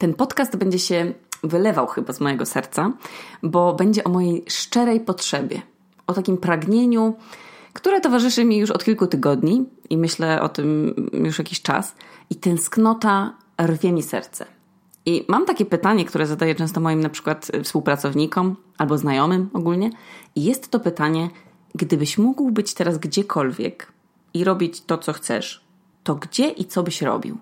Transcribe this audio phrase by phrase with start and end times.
[0.00, 1.12] Ten podcast będzie się
[1.42, 2.92] wylewał chyba z mojego serca,
[3.42, 5.62] bo będzie o mojej szczerej potrzebie,
[6.06, 7.14] o takim pragnieniu,
[7.72, 11.94] które towarzyszy mi już od kilku tygodni i myślę o tym już jakiś czas,
[12.30, 14.46] i tęsknota rwie mi serce.
[15.06, 19.90] I mam takie pytanie, które zadaję często moim na przykład współpracownikom albo znajomym ogólnie.
[20.34, 21.30] I jest to pytanie,
[21.74, 23.92] gdybyś mógł być teraz gdziekolwiek
[24.34, 25.64] i robić to, co chcesz,
[26.04, 27.38] to gdzie i co byś robił?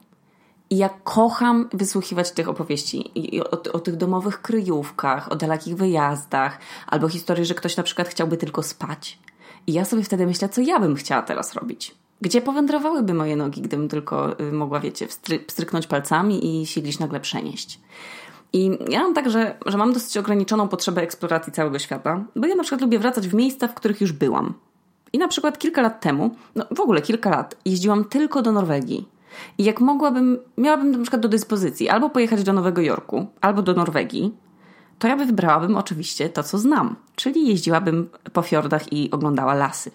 [0.71, 6.59] I ja kocham wysłuchiwać tych opowieści I o, o, tych domowych kryjówkach, o dalekich wyjazdach,
[6.87, 9.19] albo historii, że ktoś na przykład chciałby tylko spać.
[9.67, 11.95] I ja sobie wtedy myślę, co ja bym chciała teraz robić.
[12.21, 17.21] Gdzie powędrowałyby moje nogi, gdybym tylko y, mogła, wiecie, wstry- palcami i się gdzieś nagle
[17.21, 17.81] przenieść.
[18.53, 22.55] I ja mam tak, że, że mam dosyć ograniczoną potrzebę eksploracji całego świata, bo ja
[22.55, 24.55] na przykład lubię wracać w miejsca, w których już byłam.
[25.13, 29.09] I na przykład kilka lat temu, no w ogóle kilka lat, jeździłam tylko do Norwegii.
[29.59, 33.75] I jak mogłabym, miałabym na przykład do dyspozycji albo pojechać do Nowego Jorku, albo do
[33.75, 34.35] Norwegii,
[34.99, 39.91] to ja wybrałabym oczywiście to, co znam, czyli jeździłabym po fiordach i oglądała lasy.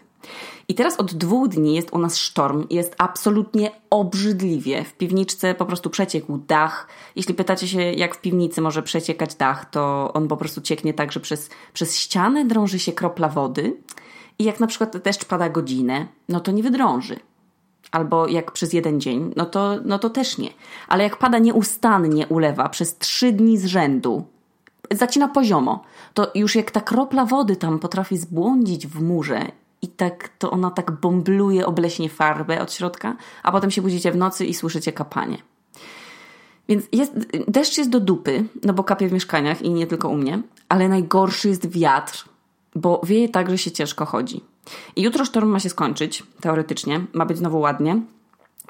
[0.68, 4.84] I teraz od dwóch dni jest u nas sztorm jest absolutnie obrzydliwie.
[4.84, 6.88] W piwniczce po prostu przeciekł dach.
[7.16, 11.12] Jeśli pytacie się, jak w piwnicy może przeciekać dach, to on po prostu cieknie tak,
[11.12, 13.78] że przez, przez ścianę drąży się kropla wody.
[14.40, 17.20] I jak na przykład deszcz pada godzinę, no to nie wydrąży.
[17.94, 20.50] Albo jak przez jeden dzień, no to, no to też nie.
[20.88, 24.26] Ale jak pada nieustannie ulewa przez trzy dni z rzędu,
[24.92, 25.84] zacina poziomo,
[26.14, 30.72] to już jak ta kropla wody tam potrafi zbłądzić w murze i tak to ona
[30.72, 35.38] tak bombluje obleśnie farbę od środka, a potem się budzicie w nocy i słyszycie kapanie.
[36.70, 37.14] Więc jest,
[37.48, 40.90] deszcz jest do dupy, no bo kapie w mieszkaniach i nie tylko u mnie, ale
[40.90, 42.30] najgorszy jest wiatr,
[42.76, 44.53] bo wieje tak, że się ciężko chodzi.
[44.96, 48.02] I jutro sztorm ma się skończyć, teoretycznie, ma być znowu ładnie.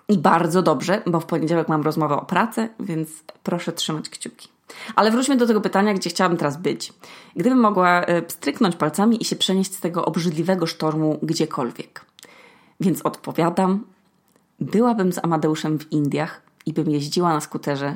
[0.10, 3.10] I bardzo dobrze, bo w poniedziałek mam rozmowę o pracę, więc
[3.44, 4.48] proszę trzymać kciuki.
[4.96, 6.94] Ale wróćmy do tego pytania, gdzie chciałabym teraz być.
[7.36, 12.06] Gdybym mogła e, stryknąć palcami i się przenieść z tego obrzydliwego sztormu gdziekolwiek.
[12.80, 13.84] Więc odpowiadam,
[14.60, 17.96] byłabym z Amadeuszem w Indiach i bym jeździła na skuterze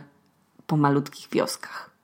[0.67, 1.96] po malutkich wioskach.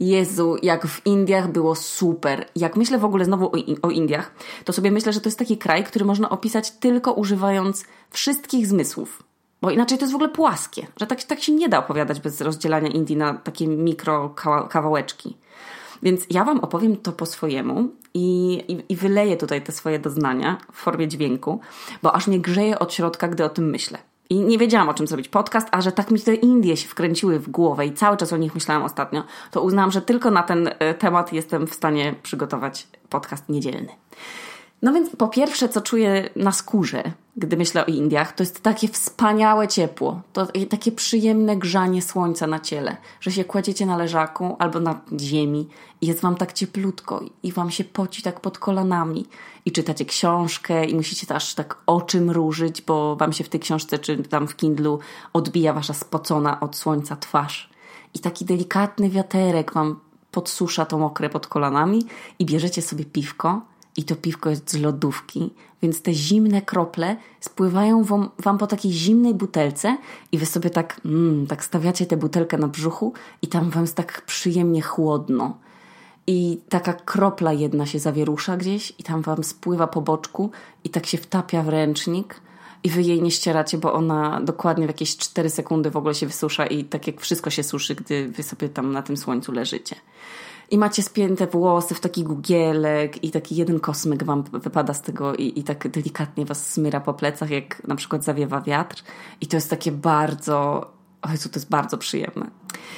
[0.00, 2.46] Jezu, jak w Indiach było super.
[2.56, 4.34] Jak myślę w ogóle znowu o, o, Indiach,
[4.64, 9.22] to sobie myślę, że to jest taki kraj, który można opisać tylko używając wszystkich zmysłów.
[9.62, 12.40] Bo inaczej to jest w ogóle płaskie, że tak, tak się nie da opowiadać bez
[12.40, 14.34] rozdzielania Indii na takie mikro
[14.70, 15.36] kawałeczki.
[16.02, 20.58] Więc ja Wam opowiem to po swojemu i, i, i wyleję tutaj te swoje doznania
[20.72, 21.60] w formie dźwięku,
[22.02, 23.98] bo aż mnie grzeje od środka, gdy o tym myślę.
[24.34, 27.38] I nie wiedziałam o czym zrobić podcast, a że tak mi te Indie się wkręciły
[27.38, 30.70] w głowę i cały czas o nich myślałam ostatnio, to uznałam, że tylko na ten
[30.78, 33.88] e, temat jestem w stanie przygotować podcast niedzielny.
[34.84, 37.02] No więc po pierwsze, co czuję na skórze,
[37.36, 42.60] gdy myślę o Indiach, to jest takie wspaniałe ciepło, to takie przyjemne grzanie słońca na
[42.60, 45.68] ciele, że się kładziecie na leżaku albo na ziemi
[46.00, 49.26] i jest wam tak cieplutko i wam się poci tak pod kolanami
[49.64, 53.98] i czytacie książkę i musicie aż tak oczy mrużyć, bo wam się w tej książce
[53.98, 54.98] czy tam w Kindlu
[55.32, 57.70] odbija wasza spocona od słońca twarz.
[58.14, 62.06] I taki delikatny wiaterek wam podsusza to mokre pod kolanami
[62.38, 65.50] i bierzecie sobie piwko i to piwko jest z lodówki,
[65.82, 69.96] więc te zimne krople spływają wam, wam po takiej zimnej butelce
[70.32, 73.12] i wy sobie tak, mm, tak stawiacie tę butelkę na brzuchu
[73.42, 75.58] i tam wam jest tak przyjemnie chłodno.
[76.26, 80.50] I taka kropla jedna się zawierusza gdzieś i tam wam spływa po boczku
[80.84, 82.40] i tak się wtapia w ręcznik
[82.84, 86.26] i wy jej nie ścieracie, bo ona dokładnie w jakieś 4 sekundy w ogóle się
[86.26, 89.96] wysusza i tak jak wszystko się suszy, gdy wy sobie tam na tym słońcu leżycie
[90.74, 95.34] i macie spięte włosy w taki gugielek i taki jeden kosmyk wam wypada z tego
[95.34, 99.02] i, i tak delikatnie was smyra po plecach, jak na przykład zawiewa wiatr.
[99.40, 100.86] I to jest takie bardzo,
[101.22, 102.46] o Jezu, to jest bardzo przyjemne.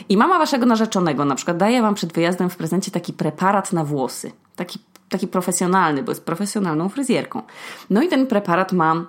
[0.08, 3.84] I mama waszego narzeczonego na przykład daje wam przed wyjazdem w prezencie taki preparat na
[3.84, 4.32] włosy.
[4.56, 4.78] Taki,
[5.08, 7.42] taki profesjonalny, bo jest profesjonalną fryzjerką.
[7.90, 9.06] No i ten preparat ma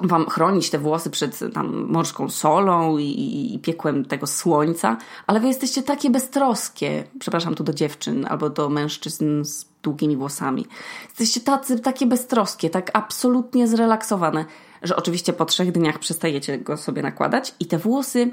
[0.00, 5.46] wam chronić te włosy przed tam morską solą i, i, piekłem tego słońca, ale wy
[5.46, 10.66] jesteście takie beztroskie, przepraszam tu do dziewczyn albo do mężczyzn z długimi włosami.
[11.08, 14.44] Jesteście tacy, takie beztroskie, tak absolutnie zrelaksowane,
[14.82, 18.30] że oczywiście po trzech dniach przestajecie go sobie nakładać i te włosy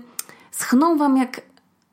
[0.51, 1.41] schną wam jak,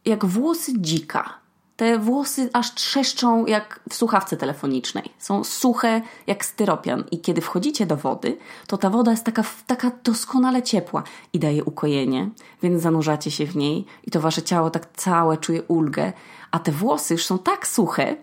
[0.04, 1.45] jak włosy dzika.
[1.76, 5.04] Te włosy aż trzeszczą jak w słuchawce telefonicznej.
[5.18, 9.90] Są suche jak styropian i kiedy wchodzicie do wody, to ta woda jest taka, taka
[10.04, 11.02] doskonale ciepła
[11.32, 12.30] i daje ukojenie,
[12.62, 16.12] więc zanurzacie się w niej i to wasze ciało tak całe czuje ulgę,
[16.50, 18.16] a te włosy już są tak suche,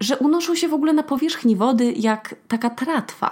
[0.00, 3.30] że unoszą się w ogóle na powierzchni wody jak taka tratwa,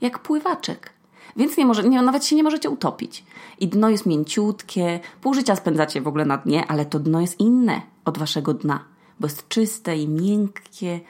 [0.00, 0.92] jak pływaczek.
[1.36, 3.24] więc nie może, nie, nawet się nie możecie utopić.
[3.58, 7.40] I dno jest mięciutkie, pół życia spędzacie w ogóle na dnie, ale to dno jest
[7.40, 8.89] inne od waszego dna,
[9.20, 11.00] bo jest czyste i miękkie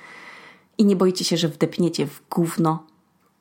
[0.78, 2.82] i nie boicie się, że wdepniecie w gówno.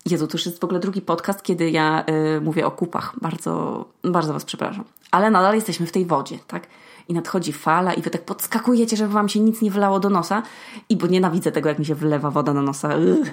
[0.05, 2.05] Jezu, to już jest w ogóle drugi podcast, kiedy ja
[2.37, 3.13] y, mówię o kupach.
[3.21, 4.83] Bardzo, bardzo was przepraszam.
[5.11, 6.67] Ale nadal jesteśmy w tej wodzie, tak?
[7.09, 10.43] i nadchodzi fala i wy tak podskakujecie, żeby wam się nic nie wylało do nosa
[10.89, 12.89] i bo nienawidzę tego, jak mi się wlewa woda do nosa.
[12.95, 13.27] Ugh.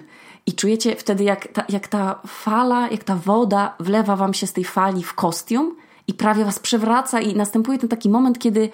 [0.47, 4.53] I czujecie wtedy, jak ta, jak ta fala, jak ta woda wlewa wam się z
[4.53, 8.71] tej fali w kostium i prawie was przewraca i następuje ten taki moment, kiedy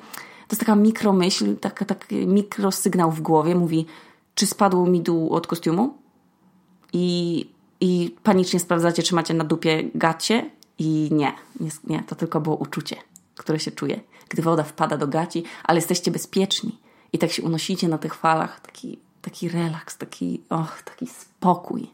[0.49, 3.87] to jest taka mikromyśl, taki, taki mikrosygnał w głowie, mówi,
[4.35, 5.94] czy spadł mi dół od kostiumu?
[6.93, 7.47] I,
[7.81, 10.50] I panicznie sprawdzacie, czy macie na dupie gacie?
[10.79, 12.97] I nie, nie, nie, to tylko było uczucie,
[13.37, 14.00] które się czuje
[14.33, 16.79] gdy woda wpada do gaci, ale jesteście bezpieczni.
[17.12, 21.91] I tak się unosicie na tych falach, taki, taki relaks, taki, och, taki spokój.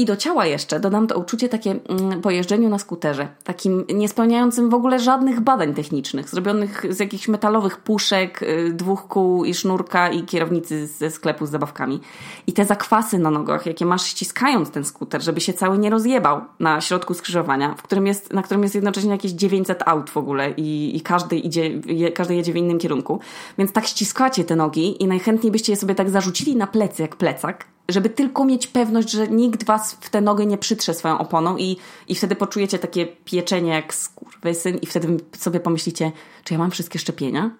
[0.00, 4.70] I do ciała jeszcze dodam to uczucie takie mm, po jeżdżeniu na skuterze, takim niespełniającym
[4.70, 10.08] w ogóle żadnych badań technicznych, zrobionych z jakichś metalowych puszek, y, dwóch kół i sznurka
[10.08, 12.00] i kierownicy ze sklepu z zabawkami.
[12.46, 16.40] I te zakwasy na nogach, jakie masz ściskając ten skuter, żeby się cały nie rozjebał
[16.60, 20.50] na środku skrzyżowania, w którym jest, na którym jest jednocześnie jakieś 900 aut w ogóle
[20.50, 23.20] i, i każdy, idzie, je, każdy jedzie w innym kierunku.
[23.58, 27.16] Więc tak ściskacie te nogi i najchętniej byście je sobie tak zarzucili na plecy jak
[27.16, 31.56] plecak żeby tylko mieć pewność, że nikt was w tę nogę nie przytrze swoją oponą
[31.56, 31.76] i,
[32.08, 36.12] i wtedy poczujecie takie pieczenie jak skurwysyn i wtedy sobie pomyślicie,
[36.44, 37.50] czy ja mam wszystkie szczepienia?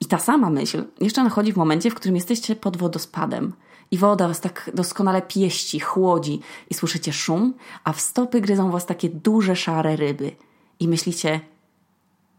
[0.00, 3.52] I ta sama myśl jeszcze nachodzi w momencie, w którym jesteście pod wodospadem
[3.90, 7.54] i woda was tak doskonale pieści, chłodzi i słyszycie szum,
[7.84, 10.32] a w stopy gryzą was takie duże, szare ryby.
[10.80, 11.40] I myślicie,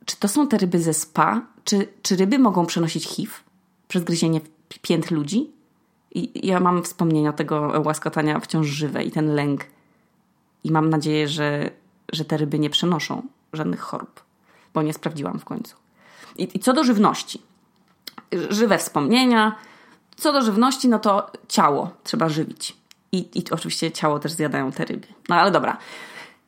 [0.06, 1.48] czy to są te ryby ze spa?
[1.64, 3.32] Czy, czy ryby mogą przenosić HIV
[3.88, 4.42] przez gryzienie
[4.82, 5.52] pięt ludzi?
[6.16, 9.66] I ja mam wspomnienia tego łaskotania wciąż żywe i ten lęk.
[10.64, 11.70] I mam nadzieję, że,
[12.14, 13.22] że te ryby nie przenoszą
[13.54, 14.24] żadnych chorób,
[14.74, 15.76] bo nie sprawdziłam w końcu.
[16.38, 17.42] I, I co do żywności.
[18.50, 19.56] Żywe wspomnienia.
[20.16, 22.78] Co do żywności, no to ciało trzeba żywić.
[23.12, 25.08] I, I oczywiście ciało też zjadają te ryby.
[25.30, 25.78] No ale dobra.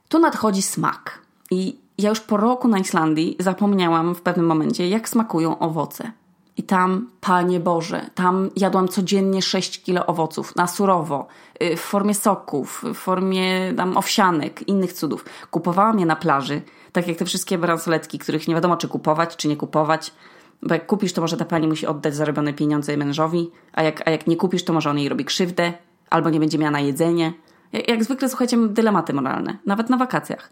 [0.10, 1.22] Tu nadchodzi smak.
[1.52, 6.12] I ja już po roku na Islandii zapomniałam w pewnym momencie, jak smakują owoce.
[6.58, 11.28] I tam, Panie Boże, tam jadłam codziennie 6 kilo owoców na surowo,
[11.64, 15.26] y, w formie soków, w formie tam owsianek, innych cudów.
[15.52, 16.62] Kupowałam je na plaży,
[16.92, 20.14] tak jak te wszystkie bransoletki, których nie wiadomo czy kupować, czy nie kupować.
[20.62, 24.12] Bo jak kupisz, to może ta pani musi oddać zarobione pieniądze mężowi, a jak, a
[24.12, 25.74] jak nie kupisz, to może on jej robi krzywdę,
[26.10, 27.34] albo nie będzie miała na jedzenie.
[27.74, 30.50] Jak, jak zwykle, słuchajcie, dylematy moralne, nawet na wakacjach.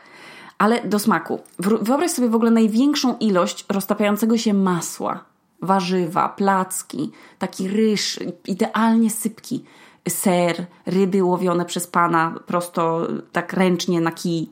[0.57, 1.39] Ale do smaku.
[1.59, 5.30] Wyobraź sobie w ogóle największą ilość roztapiającego się masła
[5.61, 9.63] warzywa, placki, taki ryż, idealnie sypki,
[10.09, 14.49] ser, ryby łowione przez pana prosto tak ręcznie na kij.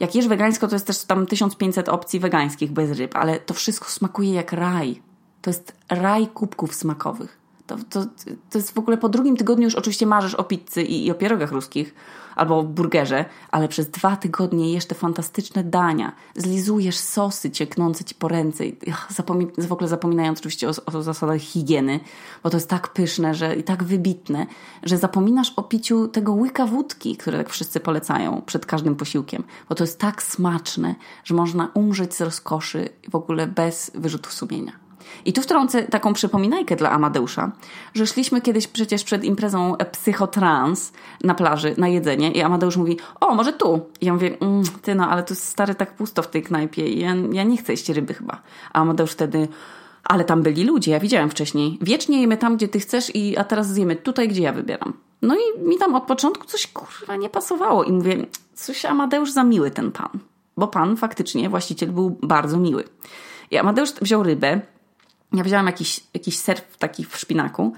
[0.00, 3.88] Jak jesz wegańsko, to jest też tam 1500 opcji wegańskich bez ryb, ale to wszystko
[3.88, 5.02] smakuje jak raj.
[5.42, 7.41] To jest raj kubków smakowych.
[7.66, 8.04] To, to,
[8.50, 11.14] to jest w ogóle po drugim tygodniu już oczywiście marzysz o pizzy i, i o
[11.14, 11.94] pierogach ruskich
[12.36, 18.14] albo o burgerze, ale przez dwa tygodnie jesz te fantastyczne dania, zlizujesz sosy cieknące ci
[18.14, 18.64] po ręce,
[19.58, 22.00] w ogóle zapominając oczywiście o, o zasadach higieny,
[22.42, 24.46] bo to jest tak pyszne że, i tak wybitne,
[24.82, 29.74] że zapominasz o piciu tego łyka wódki, które tak wszyscy polecają przed każdym posiłkiem, bo
[29.74, 30.94] to jest tak smaczne,
[31.24, 34.81] że można umrzeć z rozkoszy w ogóle bez wyrzutu sumienia.
[35.24, 37.52] I tu wtrącę taką przypominajkę dla Amadeusza,
[37.94, 40.92] że szliśmy kiedyś przecież przed imprezą psychotrans
[41.24, 43.80] na plaży na jedzenie i Amadeusz mówi, o może tu.
[44.00, 46.88] I ja mówię, mm, ty no, ale tu jest stary tak pusto w tej knajpie
[46.88, 48.42] i ja, ja nie chcę jeść ryby chyba.
[48.72, 49.48] A Amadeusz wtedy,
[50.04, 51.78] ale tam byli ludzie, ja widziałem wcześniej.
[51.80, 54.92] Wiecznie jemy tam, gdzie ty chcesz i a teraz zjemy tutaj, gdzie ja wybieram.
[55.22, 59.44] No i mi tam od początku coś kurwa nie pasowało i mówię, coś Amadeusz za
[59.44, 60.10] miły ten pan.
[60.56, 62.84] Bo pan faktycznie, właściciel był bardzo miły.
[63.50, 64.60] I Amadeusz wziął rybę,
[65.34, 67.72] ja wzięłam jakiś, jakiś ser taki w szpinaku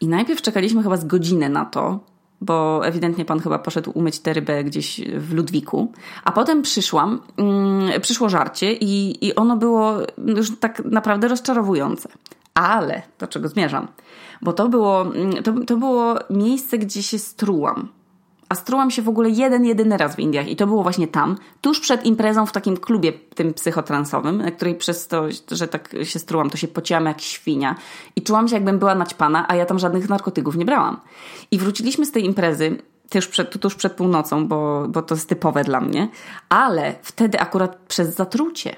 [0.00, 2.00] i najpierw czekaliśmy chyba z godzinę na to,
[2.40, 5.92] bo ewidentnie pan chyba poszedł umyć tę rybę gdzieś w Ludwiku.
[6.24, 12.08] A potem przyszłam, mm, przyszło żarcie i, i ono było już tak naprawdę rozczarowujące.
[12.54, 13.88] Ale, do czego zmierzam?
[14.42, 17.88] Bo to było, mm, to, to było miejsce, gdzie się strułam
[18.52, 21.36] a strułam się w ogóle jeden, jedyny raz w Indiach i to było właśnie tam,
[21.60, 26.18] tuż przed imprezą w takim klubie tym psychotransowym, na której przez to, że tak się
[26.18, 27.76] strułam, to się pociłam jak świnia
[28.16, 31.00] i czułam się jakbym była naćpana, a ja tam żadnych narkotyków nie brałam.
[31.50, 32.76] I wróciliśmy z tej imprezy
[33.10, 36.08] tuż przed, tuż przed północą, bo, bo to jest typowe dla mnie,
[36.48, 38.76] ale wtedy akurat przez zatrucie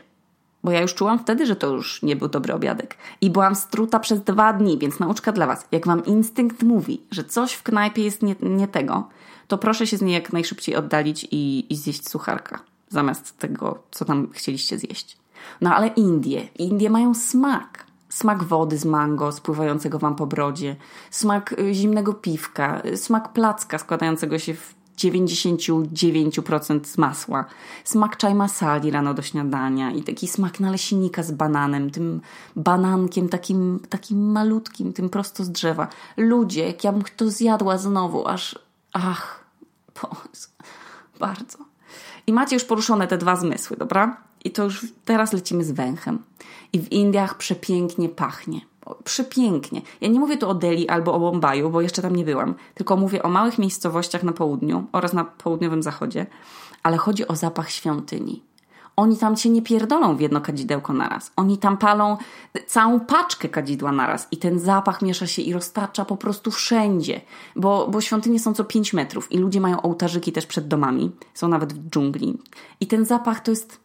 [0.65, 2.97] Bo ja już czułam wtedy, że to już nie był dobry obiadek.
[3.21, 5.67] I byłam struta przez dwa dni, więc nauczka dla Was.
[5.73, 9.09] Jak Wam instynkt mówi, że coś w knajpie jest nie, nie tego,
[9.49, 12.61] to proszę się z niej jak najszybciej oddalić i, i zjeść sucharka.
[12.89, 15.17] Zamiast tego, co tam chcieliście zjeść.
[15.61, 16.49] No ale Indie.
[16.59, 17.85] Indie mają smak.
[18.09, 20.77] Smak wody z mango spływającego Wam po brodzie.
[21.11, 22.83] Smak y, zimnego piwka.
[22.97, 27.45] Smak placka składającego się w 99% z masła.
[27.85, 32.21] Smak czaj masali rano do śniadania i taki smak naleśnika z bananem, tym
[32.57, 35.89] banankiem takim, takim malutkim, tym prosto z drzewa.
[36.17, 38.59] Ludzie, jak ja bym to zjadła znowu, aż
[38.95, 39.45] ach,
[41.21, 41.59] bardzo.
[42.27, 44.17] I macie już poruszone te dwa zmysły, dobra?
[44.45, 46.23] I to już teraz lecimy z węchem.
[46.73, 48.61] I w Indiach przepięknie pachnie
[49.05, 49.83] przepięknie.
[50.01, 52.97] Ja nie mówię tu o Delhi albo o Bombaju, bo jeszcze tam nie byłam, tylko
[52.97, 56.27] mówię o małych miejscowościach na południu oraz na południowym zachodzie,
[56.83, 58.43] ale chodzi o zapach świątyni.
[58.97, 61.33] Oni tam cię nie pierdolą w jedno kadzidełko naraz.
[61.37, 62.17] Oni tam palą
[62.67, 67.21] całą paczkę kadzidła naraz i ten zapach miesza się i roztacza po prostu wszędzie,
[67.57, 71.49] bo, bo świątynie są co 5 metrów i ludzie mają ołtarzyki też przed domami, są
[71.49, 72.39] nawet w dżungli.
[72.81, 73.85] I ten zapach to jest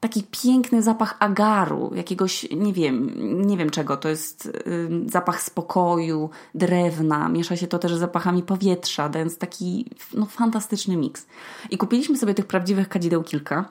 [0.00, 3.12] taki piękny zapach agaru, jakiegoś, nie wiem,
[3.46, 8.42] nie wiem czego, to jest y, zapach spokoju, drewna, miesza się to też z zapachami
[8.42, 11.26] powietrza, dając taki no, fantastyczny miks.
[11.70, 13.68] I kupiliśmy sobie tych prawdziwych kadzideł kilka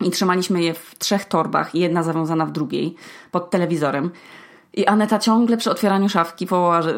[0.00, 2.94] i trzymaliśmy je w trzech torbach, jedna zawiązana w drugiej,
[3.30, 4.10] pod telewizorem.
[4.76, 6.94] I Aneta ciągle przy otwieraniu szafki wołała, że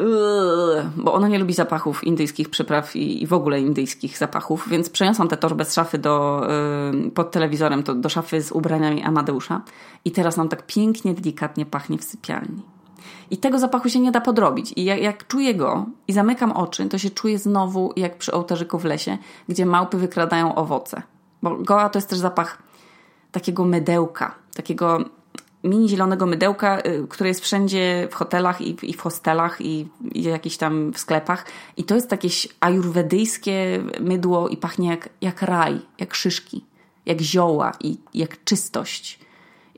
[0.95, 5.27] bo ona nie lubi zapachów indyjskich przypraw i, i w ogóle indyjskich zapachów, więc przeniosłam
[5.27, 6.47] tę torbę z szafy do,
[6.93, 9.61] yy, pod telewizorem to, do szafy z ubraniami Amadeusza
[10.05, 12.61] i teraz nam tak pięknie, delikatnie pachnie w sypialni.
[13.31, 14.73] I tego zapachu się nie da podrobić.
[14.75, 18.79] I jak, jak, czuję go i zamykam oczy, to się czuję znowu jak przy ołtarzyku
[18.79, 19.17] w lesie,
[19.49, 21.01] gdzie małpy wykradają owoce.
[21.43, 22.66] Bo goa to jest też zapach
[23.31, 25.05] takiego mydełka, takiego
[25.63, 30.23] mini zielonego mydełka, y, które jest wszędzie w hotelach i, i w hostelach i, i
[30.23, 31.45] jakichś tam w sklepach.
[31.77, 36.65] I to jest jakieś ajurwedyjskie mydło i pachnie jak, jak raj, jak szyszki,
[37.05, 39.19] jak zioła i jak czystość.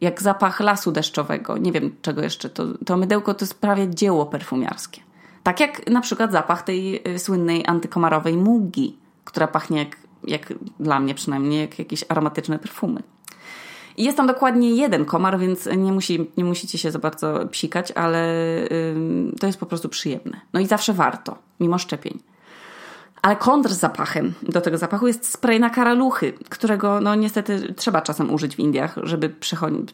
[0.01, 1.57] Jak zapach lasu deszczowego.
[1.57, 2.49] Nie wiem czego jeszcze.
[2.49, 5.01] To, to mydełko to jest prawie dzieło perfumiarskie.
[5.43, 10.99] Tak jak na przykład zapach tej y, słynnej antykomarowej mugi, która pachnie jak, jak dla
[10.99, 13.03] mnie przynajmniej, jak jakieś aromatyczne perfumy.
[13.99, 18.33] Jest tam dokładnie jeden komar, więc nie, musi, nie musicie się za bardzo psikać, ale
[19.39, 20.41] to jest po prostu przyjemne.
[20.53, 22.19] No i zawsze warto, mimo szczepień.
[23.21, 23.35] Ale
[23.73, 28.59] zapachem do tego zapachu jest spray na karaluchy, którego no niestety trzeba czasem użyć w
[28.59, 29.29] Indiach, żeby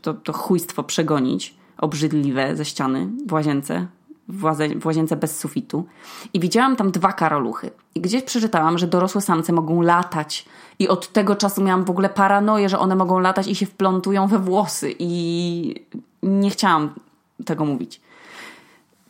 [0.01, 3.87] to, to chujstwo przegonić obrzydliwe ze ściany w łazience,
[4.27, 5.85] w łazience bez sufitu.
[6.33, 7.71] I widziałam tam dwa karoluchy.
[7.95, 10.45] I gdzieś przeczytałam, że dorosłe samce mogą latać
[10.79, 14.27] i od tego czasu miałam w ogóle paranoję, że one mogą latać i się wplątują
[14.27, 14.95] we włosy.
[14.99, 15.85] I
[16.23, 16.89] nie chciałam
[17.45, 18.01] tego mówić.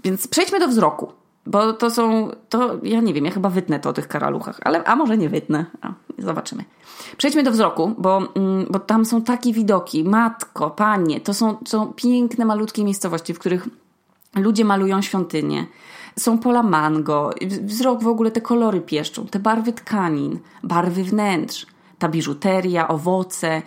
[0.04, 1.12] Więc przejdźmy do wzroku.
[1.48, 4.84] Bo to są, to ja nie wiem, ja chyba wytnę to o tych karaluchach, ale
[4.84, 6.64] a może nie wytnę, a, zobaczymy.
[7.18, 11.94] Przejdźmy do wzroku, bo, mm, bo tam są takie widoki, matko, panie, to są, są
[11.94, 13.68] piękne, malutkie miejscowości, w których
[14.36, 15.68] ludzie malują świątynie,
[16.20, 21.66] są pola mango, wzrok w ogóle te kolory pieszczą, te barwy tkanin, barwy wnętrz,
[22.00, 23.62] ta biżuteria, owoce,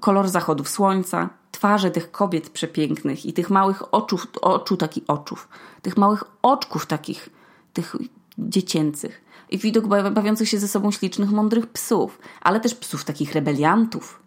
[0.00, 5.48] kolor zachodów słońca, twarze tych kobiet przepięknych i tych małych oczów, oczu takich oczów,
[5.82, 7.28] tych małych oczków takich,
[7.72, 7.96] tych
[8.38, 9.24] dziecięcych.
[9.50, 14.22] I widok bawiących się ze sobą ślicznych, mądrych psów, ale też psów takich rebeliantów.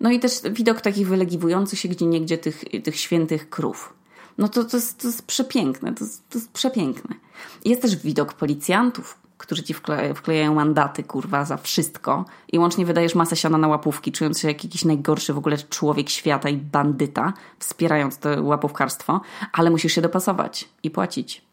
[0.00, 3.95] No i też widok takich wylegiwujących się gdzie niegdzie tych, tych świętych krów
[4.38, 7.16] no to, to, jest, to jest przepiękne, to jest, to jest przepiękne.
[7.64, 9.74] Jest też widok policjantów, którzy ci
[10.14, 14.64] wklejają, mandaty, kurwa, za wszystko i łącznie wydajesz masę siana na łapówki, czując się jak
[14.64, 19.20] jakiś najgorszy w ogóle człowiek świata i bandyta, wspierając to łapówkarstwo,
[19.52, 21.44] ale musisz się dopasować i płacić.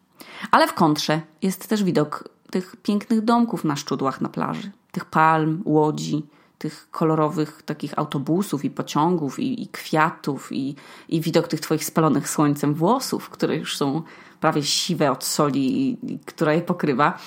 [0.51, 5.61] Ale w kontrze jest też widok tych pięknych domków na szczudłach na plaży, tych palm,
[5.65, 6.25] łodzi,
[6.63, 10.75] tych kolorowych takich autobusów i pociągów i, i kwiatów i,
[11.09, 14.01] i widok tych twoich spalonych słońcem włosów, które już są
[14.41, 17.17] prawie siwe od soli i, i która je pokrywa.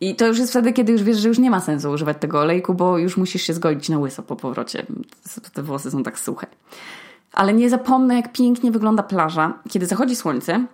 [0.00, 2.40] I to już jest wtedy, kiedy już wiesz, że już nie ma sensu używać tego
[2.40, 4.86] olejku, bo już musisz się zgodzić na łyso po powrocie.
[5.52, 6.46] Te włosy są tak suche.
[7.32, 10.66] Ale nie zapomnę, jak pięknie wygląda plaża, kiedy zachodzi słońce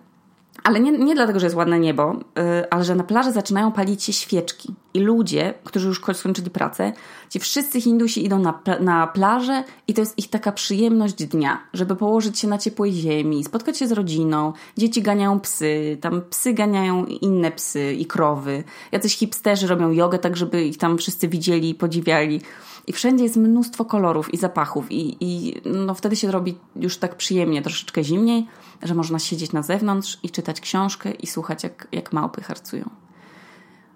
[0.63, 4.03] ale nie, nie dlatego, że jest ładne niebo, yy, ale że na plaży zaczynają palić
[4.03, 4.73] się świeczki.
[4.93, 6.93] I ludzie, którzy już skończyli pracę,
[7.29, 11.95] ci wszyscy Hindusi idą na, na plażę i to jest ich taka przyjemność dnia, żeby
[11.95, 14.53] położyć się na ciepłej ziemi, spotkać się z rodziną.
[14.77, 18.63] Dzieci ganiają psy, tam psy ganiają inne psy i krowy.
[18.91, 22.41] Jacyś hipsterzy robią jogę tak, żeby ich tam wszyscy widzieli i podziwiali.
[22.87, 27.15] I wszędzie jest mnóstwo kolorów i zapachów i, i no wtedy się robi już tak
[27.15, 28.47] przyjemnie, troszeczkę zimniej,
[28.83, 32.89] że można siedzieć na zewnątrz i czytać książkę i słuchać jak, jak małpy harcują.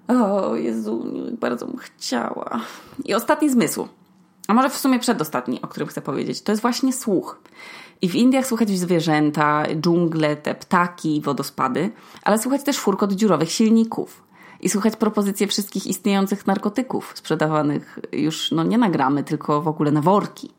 [0.07, 1.05] O Jezu,
[1.39, 2.61] bardzo bym chciała.
[3.05, 3.87] I ostatni zmysł,
[4.47, 7.39] a może w sumie przedostatni, o którym chcę powiedzieć, to jest właśnie słuch.
[8.01, 11.91] I w Indiach słychać zwierzęta, dżungle, te ptaki, wodospady,
[12.23, 14.23] ale słychać też furkot dziurowych silników.
[14.61, 19.91] I słychać propozycje wszystkich istniejących narkotyków sprzedawanych już no nie na gramy, tylko w ogóle
[19.91, 20.49] na worki.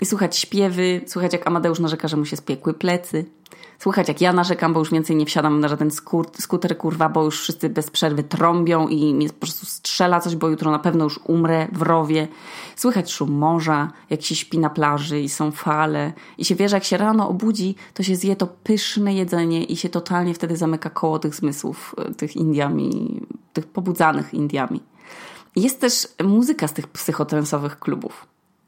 [0.00, 3.24] I słuchać śpiewy, słuchać jak Amadeusz narzeka, że mu się spiekły plecy.
[3.86, 5.90] Słychać jak ja narzekam, bo już więcej nie wsiadam na żaden
[6.38, 10.48] skuter, kurwa, bo już wszyscy bez przerwy trąbią i mnie po prostu strzela coś, bo
[10.48, 12.28] jutro na pewno już umrę w rowie.
[12.76, 16.12] Słychać szum morza, jak się śpi na plaży i są fale.
[16.38, 19.76] I się wie, że jak się rano obudzi, to się zje to pyszne jedzenie i
[19.76, 23.20] się totalnie wtedy zamyka koło tych zmysłów, e, tych Indiami,
[23.52, 24.80] tych pobudzanych Indiami.
[25.56, 28.26] Jest też muzyka z tych psychotrensowych klubów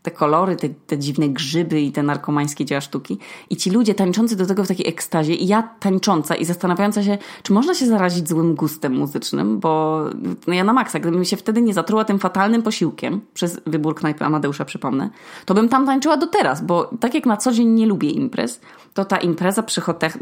[0.08, 3.18] te kolory, te, te, dziwne grzyby i te narkomańskie dzieła sztuki.
[3.50, 7.18] I ci ludzie tańczący do tego w takiej ekstazie i ja tańcząca i zastanawiająca się,
[7.42, 10.04] czy można się zarazić złym gustem muzycznym, bo
[10.46, 14.24] no ja na maksa, gdybym się wtedy nie zatruła tym fatalnym posiłkiem, przez wybór knajpy
[14.24, 15.10] Amadeusza przypomnę,
[15.44, 18.60] to bym tam tańczyła do teraz, bo tak jak na co dzień nie lubię imprez,
[18.94, 19.62] to ta impreza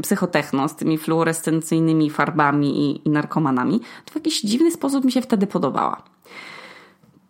[0.02, 5.20] psychotechno z tymi fluorescencyjnymi farbami i, i narkomanami, to w jakiś dziwny sposób mi się
[5.20, 6.15] wtedy podobała.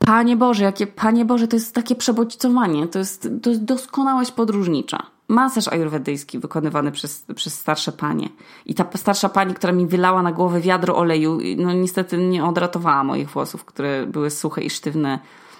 [0.06, 5.06] Panie Boże, jakie Panie Boże, to jest takie przebodźcowanie, to jest, to jest doskonałość podróżnicza.
[5.28, 8.28] Masaż ajurwedyjski wykonywany przez, przez starsze panie.
[8.66, 13.04] I ta starsza pani, która mi wylała na głowę wiadro oleju, no niestety nie odratowała
[13.04, 15.18] moich włosów, które były suche i sztywne,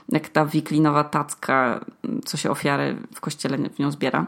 [0.09, 1.85] jak ta wiklinowa tacka,
[2.25, 4.27] co się ofiarę w kościele w nią zbiera.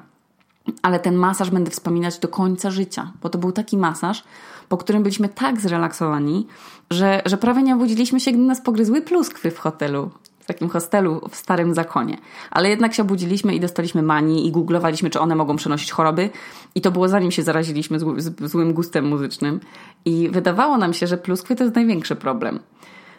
[0.82, 4.24] Ale ten masaż będę wspominać do końca życia, bo to był taki masaż,
[4.68, 6.46] po którym byliśmy tak zrelaksowani,
[6.90, 10.10] że, że prawie nie obudziliśmy się, gdy nas pogryzły pluskwy w hotelu.
[10.40, 12.18] W takim hostelu w Starym Zakonie.
[12.50, 16.30] Ale jednak się obudziliśmy i dostaliśmy manii i googlowaliśmy, czy one mogą przenosić choroby.
[16.74, 19.60] I to było zanim się zaraziliśmy z, złym gustem muzycznym.
[20.04, 22.60] I wydawało nam się, że pluskwy to jest największy problem.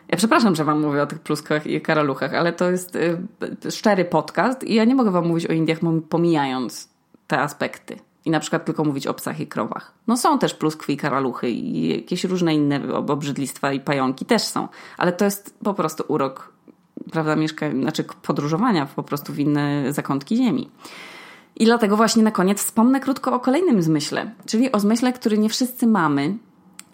[0.07, 3.17] Ja przepraszam, że wam mówię o tych pluskwach i karaluchach, ale to jest y,
[3.71, 5.79] szczery podcast i ja nie mogę wam mówić o Indiach
[6.09, 6.89] pomijając
[7.29, 9.93] te aspekty i na przykład tylko mówić o psach i krowach.
[10.07, 14.67] No są też pluskwy i karaluchy i jakieś różne inne obrzydlistwa i pająki też są,
[14.97, 16.53] ale to jest po prostu urok,
[17.11, 20.69] prawda, mieszka, znaczy podróżowania po prostu w inne zakątki ziemi.
[21.55, 25.49] I dlatego właśnie na koniec wspomnę krótko o kolejnym zmyśle, czyli o zmyśle, który nie
[25.49, 26.37] wszyscy mamy,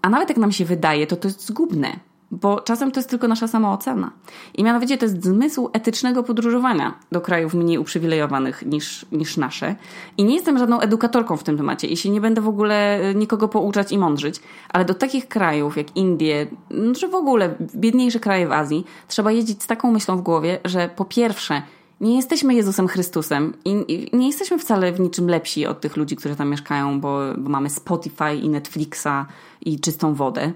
[0.01, 1.99] a nawet jak nam się wydaje, to to jest zgubne
[2.31, 4.11] bo czasem to jest tylko nasza samoocena.
[4.53, 9.75] I mianowicie to jest zmysł etycznego podróżowania do krajów mniej uprzywilejowanych niż, niż nasze.
[10.17, 13.15] I nie jestem żadną edukatorką w tym temacie i się nie będę w ogóle e,
[13.15, 18.19] nikogo pouczać i mądrzyć, ale do takich krajów jak Indie, no, czy w ogóle biedniejsze
[18.19, 21.61] kraje w Azji, trzeba jeździć z taką myślą w głowie, że po pierwsze,
[22.01, 26.35] nie jesteśmy Jezusem Chrystusem i, nie jesteśmy wcale w niczym lepsi od tych ludzi, którzy
[26.35, 29.25] tam mieszkają, bo, bo mamy Spotify i Netflixa
[29.61, 30.51] i czystą wodę.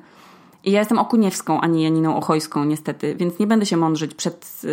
[0.64, 4.64] I ja jestem Okuniewską, a nie Janiną Ochojską niestety, więc nie będę się mądrzyć przed,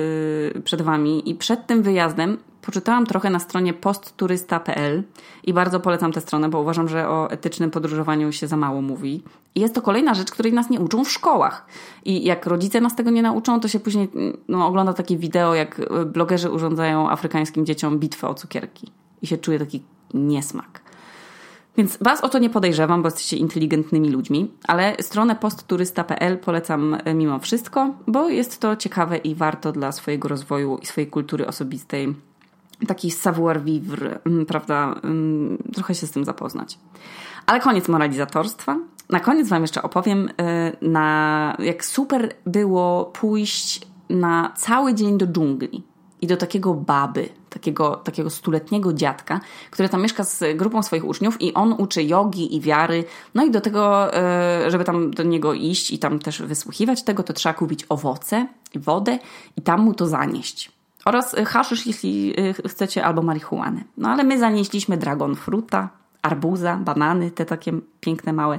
[0.54, 1.30] yy, przed wami.
[1.30, 5.02] I przed tym wyjazdem poczytałam trochę na stronie postturysta.pl
[5.44, 9.22] i bardzo polecam tę stronę, bo uważam, że o etycznym podróżowaniu się za mało mówi.
[9.54, 11.66] I jest to kolejna rzecz, której nas nie uczą w szkołach.
[12.04, 14.08] I jak rodzice nas tego nie nauczą, to się później
[14.48, 18.92] no, ogląda takie wideo, jak blogerzy urządzają afrykańskim dzieciom bitwę o cukierki.
[19.22, 19.82] I się czuje taki
[20.14, 20.85] niesmak.
[21.76, 27.14] Więc Was o to nie podejrzewam, bo jesteście inteligentnymi ludźmi, ale stronę postturysta.pl polecam e,
[27.14, 32.14] mimo wszystko, bo jest to ciekawe i warto dla swojego rozwoju i swojej kultury osobistej
[32.86, 36.78] taki savoir vivre, mm, prawda, mm, trochę się z tym zapoznać.
[37.46, 38.78] Ale koniec moralizatorstwa.
[39.10, 45.26] Na koniec Wam jeszcze opowiem, e, na, jak super było pójść na cały dzień do
[45.26, 45.82] dżungli
[46.20, 49.40] i do takiego baby, takiego, takiego stuletniego dziadka,
[49.70, 53.04] który tam mieszka z grupą swoich uczniów i on uczy jogi i wiary.
[53.34, 57.22] No i do tego, e, żeby tam do niego iść i tam też wysłuchiwać tego,
[57.22, 59.18] to trzeba kupić owoce wodę
[59.56, 60.72] i tam mu to zanieść.
[61.04, 63.84] Oraz haszysz, jeśli e, chcecie, albo marihuanę.
[63.96, 65.88] No ale my zanieśliśmy dragon fruta,
[66.26, 68.58] arbuza, banany, te takie piękne małe.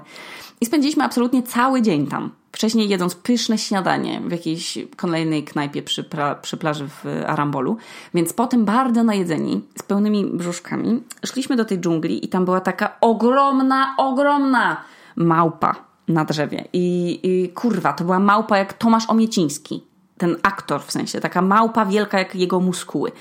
[0.61, 2.31] I spędziliśmy absolutnie cały dzień tam.
[2.51, 7.77] Wcześniej jedząc pyszne śniadanie w jakiejś kolejnej knajpie przy, pra, przy plaży w Arambolu.
[8.13, 12.97] Więc potem bardzo najedzeni, z pełnymi brzuszkami, szliśmy do tej dżungli i tam była taka
[13.01, 14.81] ogromna, ogromna
[15.15, 15.75] małpa
[16.07, 16.65] na drzewie.
[16.73, 19.86] I, i kurwa, to była małpa jak Tomasz Omieciński
[20.17, 23.11] ten aktor w sensie, taka małpa wielka jak jego muskuły.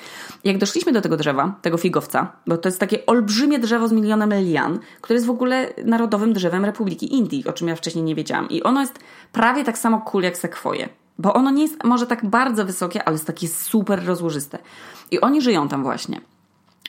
[0.45, 4.35] Jak doszliśmy do tego drzewa, tego figowca, bo to jest takie olbrzymie drzewo z milionem
[4.35, 8.49] lian, które jest w ogóle narodowym drzewem Republiki Indii, o czym ja wcześniej nie wiedziałam.
[8.49, 8.99] I ono jest
[9.33, 10.89] prawie tak samo cool jak sekwoje.
[11.19, 14.59] Bo ono nie jest może tak bardzo wysokie, ale jest takie super rozłożyste.
[15.11, 16.21] I oni żyją tam właśnie.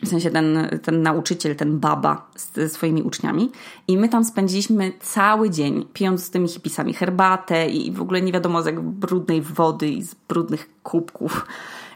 [0.04, 3.52] W sensie ten, ten nauczyciel, ten baba z swoimi uczniami.
[3.88, 8.32] I my tam spędziliśmy cały dzień, pijąc z tymi hipisami herbatę i w ogóle nie
[8.32, 11.46] wiadomo z jak brudnej wody i z brudnych kubków.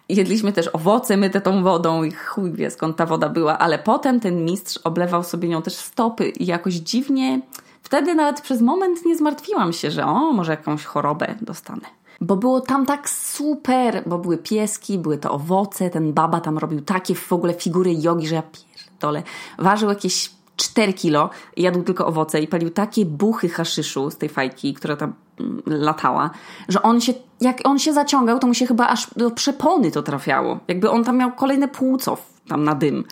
[0.09, 4.19] Jedliśmy też owoce myte tą wodą i chuj wie skąd ta woda była, ale potem
[4.19, 7.41] ten mistrz oblewał sobie nią też stopy i jakoś dziwnie...
[7.83, 11.81] Wtedy nawet przez moment nie zmartwiłam się, że o, może jakąś chorobę dostanę
[12.21, 16.81] bo było tam tak super, bo były pieski, były to owoce, ten baba tam robił
[16.81, 19.23] takie w ogóle figury jogi, że ja pierdolę.
[19.59, 24.73] Ważył jakieś 4 kilo, jadł tylko owoce i palił takie buchy haszyszu z tej fajki,
[24.73, 26.29] która tam mm, latała,
[26.69, 30.03] że on się, jak on się zaciągał, to mu się chyba aż do przepony to
[30.03, 30.59] trafiało.
[30.67, 33.03] Jakby on tam miał kolejne płuco tam na dym.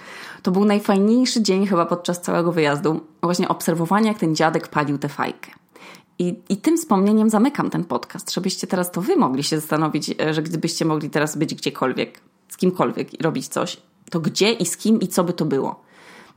[0.43, 3.02] To był najfajniejszy dzień chyba podczas całego wyjazdu.
[3.24, 5.52] Właśnie obserwowanie, jak ten dziadek palił tę fajkę.
[6.19, 10.34] I, I tym wspomnieniem zamykam ten podcast, żebyście teraz to wy mogli się zastanowić, e,
[10.34, 13.77] że gdybyście mogli teraz być gdziekolwiek, z kimkolwiek i robić coś,
[14.10, 15.82] to gdzie i z kim i co by to było.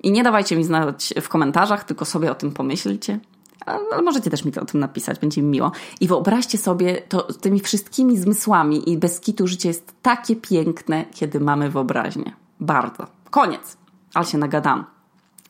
[0.03, 3.21] I nie dawajcie mi znać w komentarzach, tylko sobie o tym pomyślcie.
[3.67, 5.73] Ale możecie też mi to o tym napisać, będzie mi miło.
[6.01, 11.41] I wyobraźcie sobie to tymi wszystkimi zmysłami i bez kitu życie jest takie piękne, kiedy
[11.41, 12.33] mamy wyobraźnię.
[12.61, 13.07] Bardzo.
[13.31, 13.77] Koniec.
[14.15, 14.85] Ale się nagadam.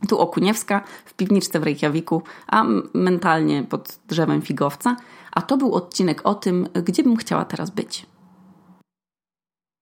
[0.08, 4.96] Tu Okuniewska w piwniczce w Reykjaviku, a mentalnie pod drzewem figowca.
[5.32, 8.06] A to był odcinek o tym, gdzie bym chciała teraz być.